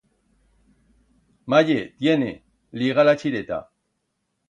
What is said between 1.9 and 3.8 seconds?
tiene, liga la chireta.